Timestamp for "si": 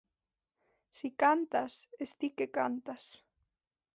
0.95-1.09